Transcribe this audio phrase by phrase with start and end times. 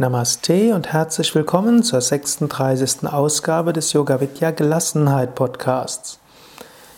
[0.00, 3.08] Namaste und herzlich willkommen zur 36.
[3.08, 6.20] Ausgabe des Yoga Vidya Gelassenheit Podcasts.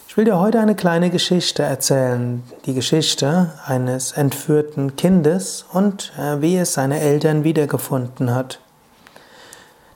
[0.06, 6.42] Ich will dir heute eine kleine Geschichte erzählen, die Geschichte eines entführten Kindes und äh,
[6.42, 8.60] wie es seine Eltern wiedergefunden hat.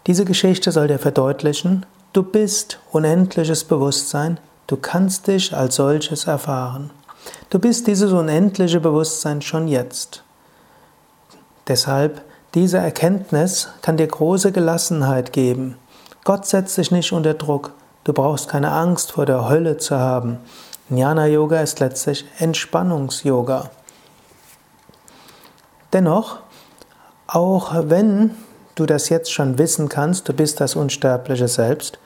[0.06, 1.84] Diese Geschichte soll dir verdeutlichen,
[2.14, 6.88] du bist unendliches Bewusstsein, du kannst dich als solches erfahren.
[7.50, 10.24] Du bist dieses unendliche Bewusstsein schon jetzt.
[11.68, 12.22] Deshalb
[12.54, 15.76] diese Erkenntnis kann dir große Gelassenheit geben.
[16.22, 17.72] Gott setzt dich nicht unter Druck.
[18.04, 20.38] Du brauchst keine Angst vor der Hölle zu haben.
[20.88, 23.70] Jnana Yoga ist letztlich Entspannungs-Yoga.
[25.92, 26.38] Dennoch,
[27.26, 28.32] auch wenn
[28.74, 31.98] du das jetzt schon wissen kannst, du bist das unsterbliche Selbst,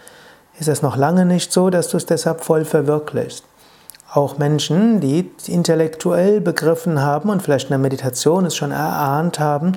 [0.59, 3.45] ist es noch lange nicht so, dass du es deshalb voll verwirklichst.
[4.13, 9.73] Auch Menschen, die intellektuell begriffen haben und vielleicht in der Meditation es schon erahnt haben,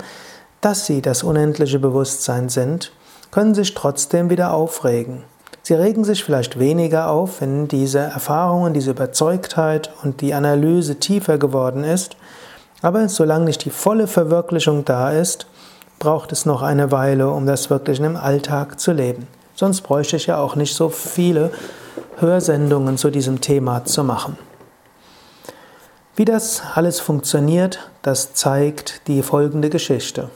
[0.61, 2.91] dass sie das unendliche Bewusstsein sind,
[3.31, 5.23] können sich trotzdem wieder aufregen.
[5.63, 11.37] Sie regen sich vielleicht weniger auf, wenn diese Erfahrungen, diese Überzeugtheit und die Analyse tiefer
[11.37, 12.15] geworden ist,
[12.81, 15.45] aber solange nicht die volle Verwirklichung da ist,
[15.99, 19.27] braucht es noch eine Weile, um das wirklich im Alltag zu leben.
[19.53, 21.51] Sonst bräuchte ich ja auch nicht so viele
[22.17, 24.37] Hörsendungen zu diesem Thema zu machen.
[26.15, 30.29] Wie das alles funktioniert, das zeigt die folgende Geschichte.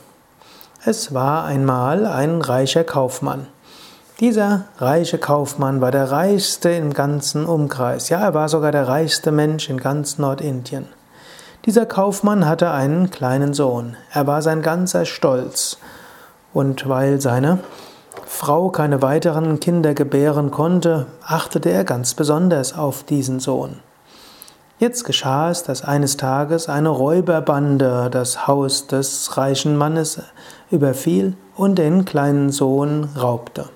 [0.88, 3.48] Es war einmal ein reicher Kaufmann.
[4.20, 8.08] Dieser reiche Kaufmann war der reichste im ganzen Umkreis.
[8.08, 10.86] Ja, er war sogar der reichste Mensch in ganz Nordindien.
[11.64, 13.96] Dieser Kaufmann hatte einen kleinen Sohn.
[14.12, 15.78] Er war sein ganzer Stolz.
[16.54, 17.58] Und weil seine
[18.24, 23.80] Frau keine weiteren Kinder gebären konnte, achtete er ganz besonders auf diesen Sohn.
[24.78, 30.20] Jetzt geschah es, dass eines Tages eine Räuberbande das Haus des reichen Mannes
[30.70, 33.70] überfiel und den kleinen Sohn raubte.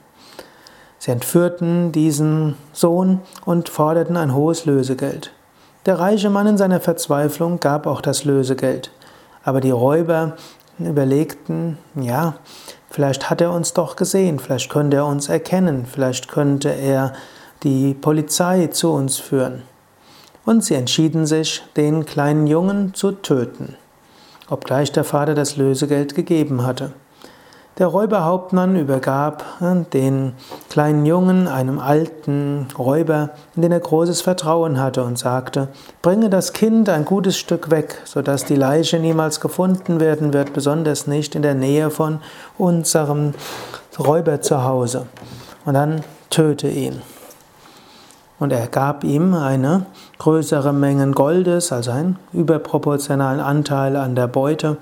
[0.99, 5.33] Sie entführten diesen Sohn und forderten ein hohes Lösegeld.
[5.87, 8.91] Der reiche Mann in seiner Verzweiflung gab auch das Lösegeld.
[9.43, 10.37] Aber die Räuber
[10.79, 12.35] überlegten, ja,
[12.91, 17.15] vielleicht hat er uns doch gesehen, vielleicht könnte er uns erkennen, vielleicht könnte er
[17.63, 19.63] die Polizei zu uns führen
[20.45, 23.77] und sie entschieden sich, den kleinen Jungen zu töten,
[24.49, 26.93] obgleich der Vater das Lösegeld gegeben hatte.
[27.81, 30.35] Der Räuberhauptmann übergab äh, den
[30.69, 35.69] kleinen Jungen einem alten Räuber, in den er großes Vertrauen hatte, und sagte,
[36.03, 41.07] bringe das Kind ein gutes Stück weg, sodass die Leiche niemals gefunden werden wird, besonders
[41.07, 42.21] nicht in der Nähe von
[42.59, 43.33] unserem
[43.99, 45.07] Räuber zu Hause.
[45.65, 47.01] Und dann töte ihn.
[48.39, 49.87] Und er gab ihm eine
[50.21, 54.77] größere Menge Goldes, also einen überproportionalen Anteil an der Beute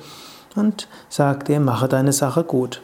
[0.56, 2.82] und sagte ihm, mache deine Sache gut.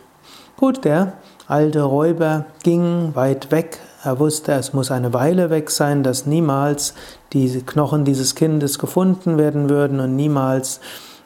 [0.56, 1.14] Gut, der
[1.48, 3.80] alte Räuber ging weit weg.
[4.04, 6.94] Er wusste, es muss eine Weile weg sein, dass niemals
[7.32, 10.80] die Knochen dieses Kindes gefunden werden würden und niemals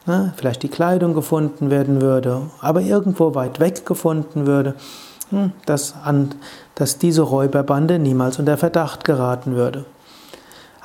[0.07, 4.75] na, vielleicht die Kleidung gefunden werden würde, aber irgendwo weit weg gefunden würde.
[5.29, 6.31] Hm, dass, an,
[6.75, 9.85] dass diese Räuberbande niemals unter Verdacht geraten würde.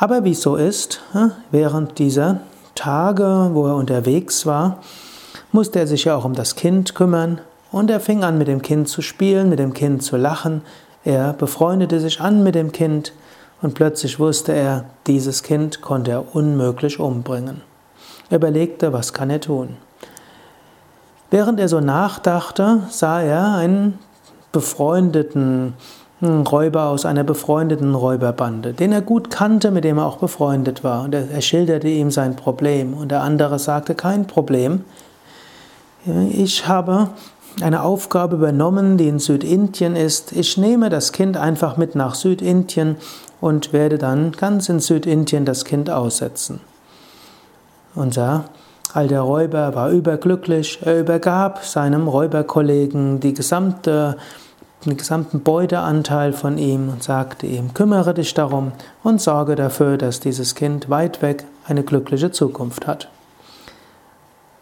[0.03, 2.41] Aber wie es so ist, hm, während dieser
[2.75, 4.79] Tage, wo er unterwegs war,
[5.53, 7.39] musste er sich ja auch um das Kind kümmern
[7.71, 10.61] und er fing an mit dem Kind zu spielen, mit dem Kind zu lachen.
[11.05, 13.13] Er befreundete sich an mit dem Kind
[13.61, 17.61] und plötzlich wusste er, dieses Kind konnte er unmöglich umbringen.
[18.29, 19.77] Er überlegte, was kann er tun.
[21.31, 23.99] Während er so nachdachte, sah er einen
[24.51, 25.75] befreundeten
[26.25, 31.03] Räuber aus einer befreundeten Räuberbande, den er gut kannte, mit dem er auch befreundet war.
[31.03, 32.93] Und er, er schilderte ihm sein Problem.
[32.93, 34.83] Und der andere sagte, kein Problem.
[36.31, 37.09] Ich habe
[37.61, 40.31] eine Aufgabe übernommen, die in Südindien ist.
[40.31, 42.97] Ich nehme das Kind einfach mit nach Südindien
[43.39, 46.61] und werde dann ganz in Südindien das Kind aussetzen.
[47.95, 48.45] Unser
[48.93, 50.79] alter Räuber war überglücklich.
[50.83, 54.17] Er übergab seinem Räuberkollegen die gesamte
[54.85, 58.71] den gesamten Beuteanteil von ihm und sagte ihm, kümmere dich darum
[59.03, 63.09] und sorge dafür, dass dieses Kind weit weg eine glückliche Zukunft hat.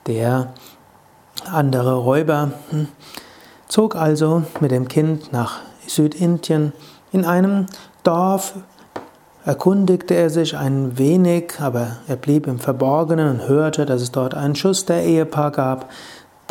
[0.07, 0.53] Der
[1.49, 2.87] andere Räuber hm,
[3.67, 6.73] zog also mit dem Kind nach Südindien.
[7.11, 7.67] In einem
[8.03, 8.55] Dorf
[9.45, 14.33] erkundigte er sich ein wenig, aber er blieb im Verborgenen und hörte, dass es dort
[14.33, 15.89] ein Schuster-Ehepaar gab,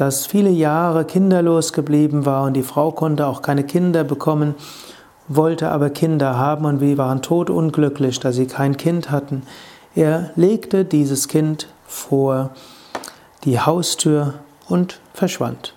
[0.00, 4.54] das viele Jahre kinderlos geblieben war und die Frau konnte auch keine Kinder bekommen,
[5.28, 9.42] wollte aber Kinder haben und wir waren todunglücklich, da sie kein Kind hatten.
[9.94, 12.50] Er legte dieses Kind vor
[13.44, 14.34] die Haustür
[14.68, 15.74] und verschwand.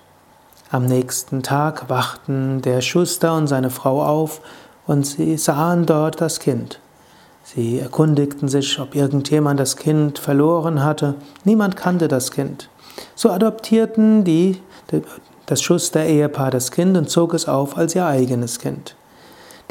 [0.72, 4.42] Am nächsten Tag wachten der Schuster und seine Frau auf
[4.88, 6.80] und sie sahen dort das Kind.
[7.44, 11.16] Sie erkundigten sich, ob irgendjemand das Kind verloren hatte.
[11.44, 12.70] Niemand kannte das Kind.
[13.16, 14.62] So adoptierten die,
[15.46, 18.96] das Schuster-Ehepaar das Kind und zog es auf als ihr eigenes Kind.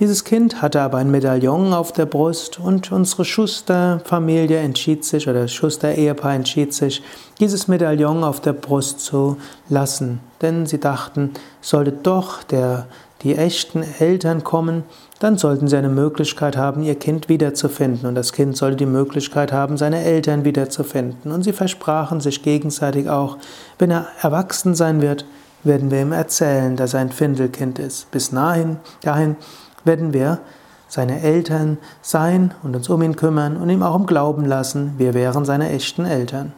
[0.00, 5.42] Dieses Kind hatte aber ein Medaillon auf der Brust und unsere Schuster-Familie entschied sich, oder
[5.42, 7.02] das Schuster-Ehepaar entschied sich,
[7.38, 9.36] dieses Medaillon auf der Brust zu
[9.68, 10.20] lassen.
[10.40, 12.86] Denn sie dachten, sollte doch der,
[13.22, 14.84] die echten Eltern kommen,
[15.20, 18.08] dann sollten sie eine Möglichkeit haben, ihr Kind wiederzufinden.
[18.08, 21.30] Und das Kind sollte die Möglichkeit haben, seine Eltern wiederzufinden.
[21.30, 23.38] Und sie versprachen sich gegenseitig auch,
[23.78, 25.24] wenn er erwachsen sein wird,
[25.64, 28.10] werden wir ihm erzählen, dass er ein Findelkind ist.
[28.10, 29.36] Bis dahin, dahin
[29.84, 30.40] werden wir
[30.88, 35.14] seine Eltern sein und uns um ihn kümmern und ihm auch im Glauben lassen, wir
[35.14, 36.52] wären seine echten Eltern.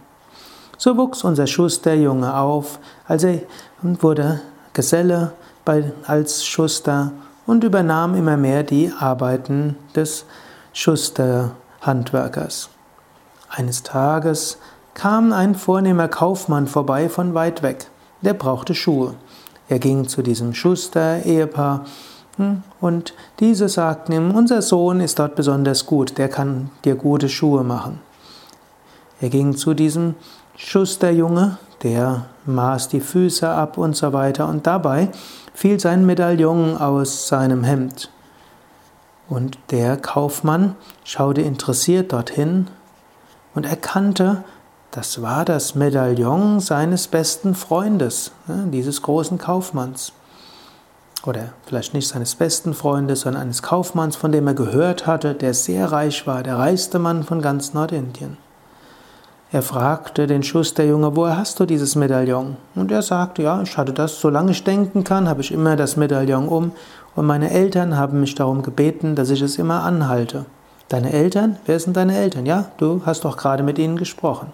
[0.77, 3.41] So wuchs unser Schusterjunge auf, also
[3.83, 4.41] wurde
[4.73, 5.33] Geselle
[5.65, 7.13] bei, als Schuster
[7.47, 10.25] und übernahm immer mehr die Arbeiten des
[10.73, 12.71] Schusterhandwerkers.
[13.49, 14.59] Eines Tages
[14.95, 17.87] kam ein vornehmer Kaufmann vorbei von weit weg.
[18.23, 19.15] Der brauchte Schuhe.
[19.69, 21.85] Er ging zu diesem Schuster-Ehepaar
[22.37, 22.63] hm?
[22.81, 27.63] Und diese sagten ihm, unser Sohn ist dort besonders gut, der kann dir gute Schuhe
[27.63, 28.01] machen.
[29.21, 30.15] Er ging zu diesem
[30.57, 35.11] Schusterjunge, der maß die Füße ab und so weiter, und dabei
[35.55, 38.11] fiel sein Medaillon aus seinem Hemd.
[39.29, 42.67] Und der Kaufmann schaute interessiert dorthin
[43.55, 44.43] und erkannte,
[44.91, 50.13] das war das Medaillon seines besten Freundes, ne, dieses großen Kaufmanns
[51.27, 55.55] oder vielleicht nicht seines besten Freundes, sondern eines Kaufmanns, von dem er gehört hatte, der
[55.55, 58.37] sehr reich war, der reichste Mann von ganz Nordindien.
[59.55, 62.57] Er fragte den Schusterjunge, woher hast du dieses Medaillon?
[62.75, 65.97] Und er sagte, ja, ich hatte das, solange ich denken kann, habe ich immer das
[65.97, 66.73] Medaillon um
[67.15, 70.47] und meine Eltern haben mich darum gebeten, dass ich es immer anhalte.
[70.89, 71.57] Deine Eltern?
[71.67, 72.47] Wer sind deine Eltern?
[72.47, 74.49] Ja, du hast doch gerade mit ihnen gesprochen.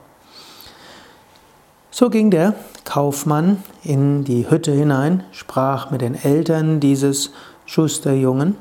[1.90, 2.52] So ging der
[2.84, 7.30] Kaufmann in die Hütte hinein, sprach mit den Eltern dieses
[7.64, 8.54] Schusterjungen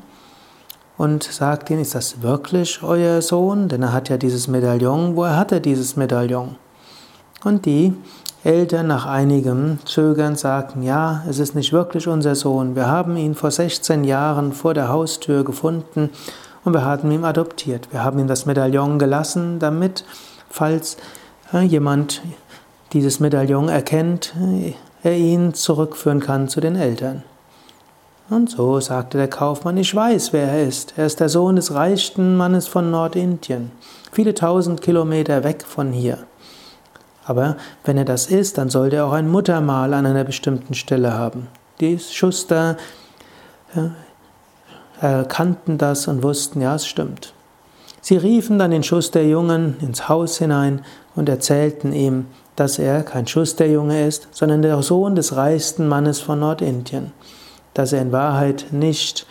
[1.00, 3.70] und sagte ihnen, ist das wirklich euer Sohn?
[3.70, 5.16] Denn er hat ja dieses Medaillon.
[5.16, 6.58] Woher hat er dieses Medaillon?
[7.42, 7.94] Und die
[8.44, 12.76] Eltern nach einigem Zögern sagten, ja, es ist nicht wirklich unser Sohn.
[12.76, 16.10] Wir haben ihn vor 16 Jahren vor der Haustür gefunden
[16.66, 17.88] und wir haben ihn adoptiert.
[17.92, 20.04] Wir haben ihm das Medaillon gelassen, damit,
[20.50, 20.98] falls
[21.54, 22.22] äh, jemand
[22.92, 24.34] dieses Medaillon erkennt,
[25.02, 27.24] er ihn zurückführen kann zu den Eltern.
[28.30, 30.94] Und so sagte der Kaufmann, ich weiß, wer er ist.
[30.98, 33.72] Er ist der Sohn des reichsten Mannes von Nordindien,
[34.12, 36.20] viele tausend Kilometer weg von hier.
[37.26, 41.14] Aber wenn er das ist, dann sollte er auch ein Muttermal an einer bestimmten Stelle
[41.14, 41.48] haben.
[41.80, 42.78] Die Schuster
[45.00, 47.34] erkannten das und wussten, ja, es stimmt.
[48.02, 50.82] Sie riefen dann den Schusterjungen ins Haus hinein
[51.16, 56.40] und erzählten ihm, dass er kein Schusterjunge ist, sondern der Sohn des reichsten Mannes von
[56.40, 57.12] Nordindien,
[57.74, 59.26] dass er in Wahrheit nicht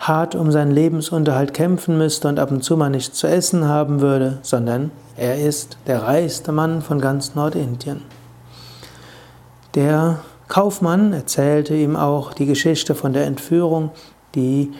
[0.00, 4.00] hart um seinen Lebensunterhalt kämpfen müsste und ab und zu mal nichts zu essen haben
[4.00, 8.02] würde, sondern er ist der reichste Mann von ganz Nordindien.
[9.74, 10.18] Der
[10.48, 13.90] Kaufmann erzählte ihm auch die Geschichte von der Entführung,
[14.34, 14.72] die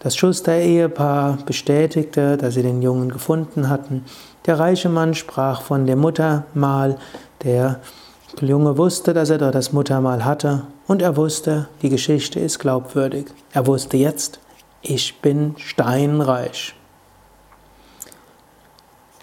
[0.00, 4.04] das Schuster-Ehepaar bestätigte, dass sie den Jungen gefunden hatten.
[4.46, 6.98] Der reiche Mann sprach von dem Muttermal.
[7.42, 7.80] Der
[8.42, 10.62] Junge wusste, dass er dort das Muttermal hatte.
[10.86, 13.26] Und er wusste, die Geschichte ist glaubwürdig.
[13.52, 14.40] Er wusste jetzt,
[14.82, 16.74] ich bin steinreich.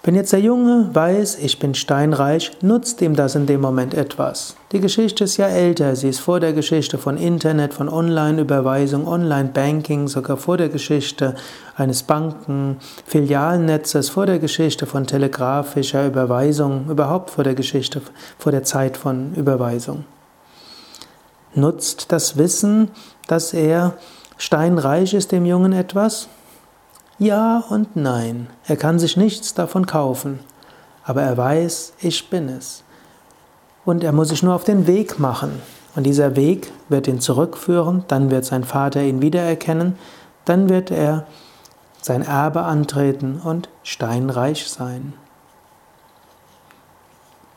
[0.04, 4.56] Wenn jetzt der Junge weiß, ich bin steinreich, nutzt ihm das in dem Moment etwas.
[4.72, 10.08] Die Geschichte ist ja älter, sie ist vor der Geschichte von Internet, von Online-Überweisung, Online-Banking,
[10.08, 11.36] sogar vor der Geschichte
[11.76, 18.02] eines Banken-Filialnetzes, vor der Geschichte von telegrafischer Überweisung, überhaupt vor der Geschichte,
[18.38, 20.04] vor der Zeit von Überweisung.
[21.54, 22.90] Nutzt das Wissen,
[23.28, 23.94] dass er
[24.36, 26.26] steinreich ist, dem Jungen etwas?
[27.22, 28.48] Ja und nein.
[28.66, 30.40] Er kann sich nichts davon kaufen,
[31.04, 32.82] aber er weiß, ich bin es.
[33.84, 35.62] Und er muss sich nur auf den Weg machen.
[35.94, 39.96] Und dieser Weg wird ihn zurückführen, dann wird sein Vater ihn wiedererkennen,
[40.46, 41.24] dann wird er
[42.00, 45.12] sein Erbe antreten und steinreich sein.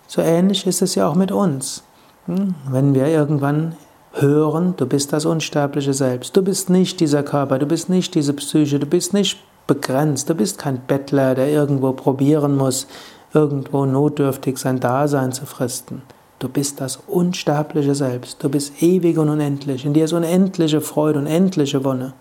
[0.06, 1.82] So ähnlich ist es ja auch mit uns.
[2.28, 2.54] Hm?
[2.70, 3.76] Wenn wir irgendwann
[4.14, 8.34] hören, du bist das unsterbliche Selbst, du bist nicht dieser Körper, du bist nicht diese
[8.34, 10.30] Psyche, du bist nicht begrenzt.
[10.30, 12.88] Du bist kein Bettler, der irgendwo probieren muss,
[13.34, 16.02] irgendwo notdürftig sein Dasein zu fristen.
[16.40, 18.44] Du bist das unsterbliche Selbst.
[18.44, 19.86] Du bist ewig und unendlich.
[19.86, 22.14] In dir ist unendliche Freude, unendliche Wonne.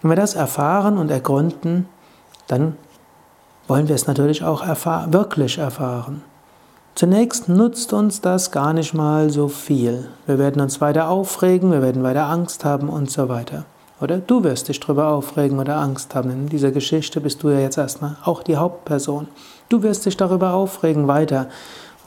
[0.00, 1.86] Wenn wir das erfahren und ergründen,
[2.46, 2.76] dann
[3.68, 6.22] wollen wir es natürlich auch erfahr wirklich erfahren.
[6.94, 10.08] Zunächst nutzt uns das gar nicht mal so viel.
[10.26, 13.64] Wir werden uns weiter aufregen, wir werden weiter Angst haben und so weiter.
[14.02, 16.30] Oder du wirst dich darüber aufregen oder Angst haben.
[16.30, 19.28] In dieser Geschichte bist du ja jetzt erstmal auch die Hauptperson.
[19.68, 21.48] Du wirst dich darüber aufregen weiter.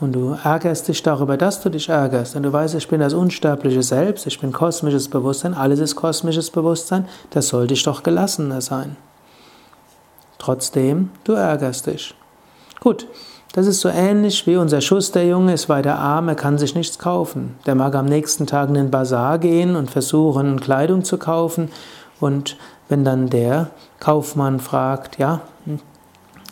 [0.02, 2.36] Und du ärgerst dich darüber, dass du dich ärgerst.
[2.36, 6.52] Und du weißt, ich bin das unsterbliche Selbst, ich bin kosmisches Bewusstsein, alles ist kosmisches
[6.52, 8.98] Bewusstsein, das soll dich doch gelassener sein.
[10.38, 12.14] Trotzdem, du ärgerst dich.
[12.82, 13.08] Gut,
[13.56, 17.56] das ist so ähnlich wie unser Schusterjunge ist weiter arm, er kann sich nichts kaufen.
[17.66, 21.72] Der mag am nächsten Tag in den Bazar gehen und versuchen, Kleidung zu kaufen.
[22.20, 22.58] Und
[22.90, 23.70] wenn dann der
[24.02, 25.40] Kaufmann fragt, ja,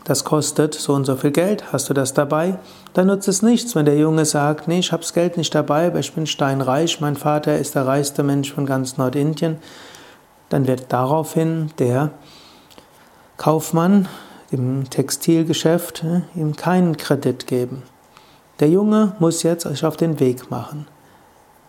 [0.05, 2.57] das kostet so und so viel Geld, hast du das dabei?
[2.93, 5.88] Dann nutzt es nichts, wenn der Junge sagt, nee, ich habe das Geld nicht dabei,
[5.88, 9.57] aber ich bin steinreich, mein Vater ist der reichste Mensch von ganz Nordindien.
[10.48, 12.12] Dann wird daraufhin der
[13.36, 14.07] Kaufmann
[14.53, 17.83] im Textilgeschäft äh, ihm keinen Kredit geben.
[18.60, 20.88] Der Junge muss jetzt sich auf den Weg machen.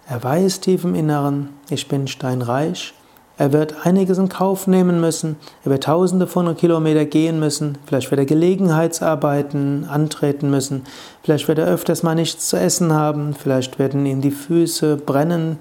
[0.06, 2.94] Er weiß tief im Inneren, ich bin steinreich,
[3.36, 5.36] er wird einiges in Kauf nehmen müssen.
[5.64, 7.78] Er wird tausende von Kilometern gehen müssen.
[7.84, 10.84] Vielleicht wird er Gelegenheitsarbeiten antreten müssen.
[11.22, 13.34] Vielleicht wird er öfters mal nichts zu essen haben.
[13.34, 15.58] Vielleicht werden ihm die Füße brennen,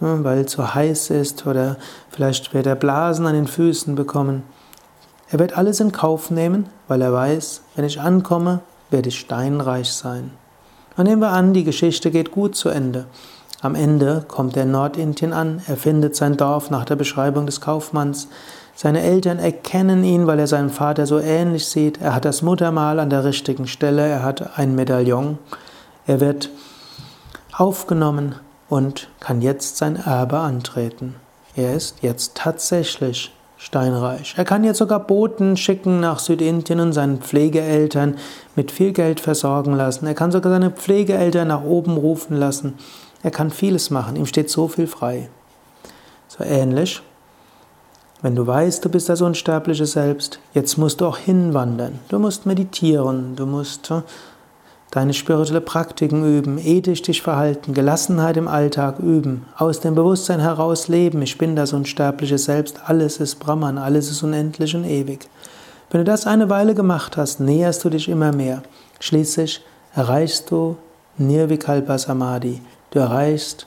[0.00, 1.46] weil es zu heiß ist.
[1.46, 1.76] Oder
[2.10, 4.42] vielleicht wird er Blasen an den Füßen bekommen.
[5.30, 9.92] Er wird alles in Kauf nehmen, weil er weiß, wenn ich ankomme, werde ich steinreich
[9.92, 10.30] sein.
[10.96, 13.06] Und nehmen wir an, die Geschichte geht gut zu Ende.
[13.60, 17.60] Am Ende kommt er in Nordindien an, er findet sein Dorf nach der Beschreibung des
[17.60, 18.28] Kaufmanns.
[18.76, 22.00] Seine Eltern erkennen ihn, weil er seinem Vater so ähnlich sieht.
[22.00, 25.38] Er hat das Muttermal an der richtigen Stelle, er hat ein Medaillon.
[26.06, 26.50] Er wird
[27.56, 28.34] aufgenommen
[28.68, 31.14] und kann jetzt sein Erbe antreten.
[31.56, 34.34] Er ist jetzt tatsächlich steinreich.
[34.36, 38.16] Er kann jetzt sogar Boten schicken nach Südindien und seinen Pflegeeltern
[38.56, 40.06] mit viel Geld versorgen lassen.
[40.06, 42.74] Er kann sogar seine Pflegeeltern nach oben rufen lassen.
[43.22, 45.28] Er kann vieles machen, ihm steht so viel frei.
[46.28, 47.00] So ähnlich,
[48.24, 52.00] wenn du weißt, du bist das unsterbliche Selbst, jetzt musst du auch hinwandern.
[52.08, 54.00] Du musst meditieren, du musst äh,
[54.94, 60.86] deine spirituelle Praktiken üben, ethisch dich verhalten, Gelassenheit im Alltag üben, aus dem Bewusstsein heraus
[60.86, 61.20] leben.
[61.20, 65.28] Ich bin das unsterbliche Selbst, alles ist Brahman, alles ist unendlich und ewig.
[65.90, 68.62] Wenn du das eine Weile gemacht hast, näherst du dich immer mehr.
[69.00, 69.64] Schließlich
[69.96, 70.76] erreichst du
[71.18, 73.66] Nirvikalpa Samadhi, du erreichst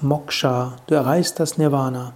[0.00, 2.12] Moksha, du erreichst das Nirvana.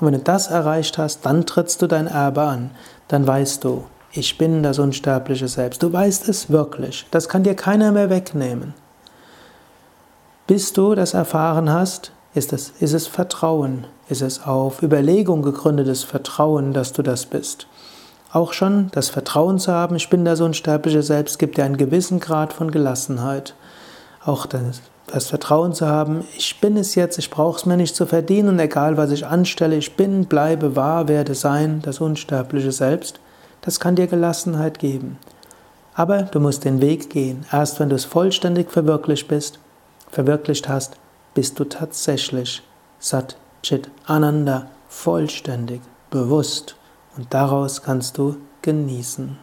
[0.00, 2.70] Und wenn du das erreicht hast, dann trittst du dein Erbe an.
[3.08, 3.84] Dann weißt du,
[4.14, 5.82] ich bin das unsterbliche Selbst.
[5.82, 7.06] Du weißt es wirklich.
[7.10, 8.74] Das kann dir keiner mehr wegnehmen.
[10.46, 16.04] Bis du das erfahren hast, ist es, ist es Vertrauen, ist es auf Überlegung gegründetes
[16.04, 17.66] Vertrauen, dass du das bist.
[18.32, 22.20] Auch schon das Vertrauen zu haben, ich bin das unsterbliche Selbst, gibt dir einen gewissen
[22.20, 23.54] Grad von Gelassenheit.
[24.24, 27.94] Auch das das Vertrauen zu haben, ich bin es jetzt, ich brauche es mir nicht
[27.94, 33.20] zu verdienen egal was ich anstelle, ich bin, bleibe, wahr, werde sein, das unsterbliche Selbst,
[33.64, 35.18] das kann dir Gelassenheit geben.
[35.94, 37.46] Aber du musst den Weg gehen.
[37.50, 39.58] Erst wenn du es vollständig verwirklicht bist,
[40.10, 40.96] verwirklicht hast,
[41.32, 42.62] bist du tatsächlich
[42.98, 45.80] Sat Chit Ananda vollständig
[46.10, 46.76] bewusst
[47.16, 49.38] und daraus kannst du genießen.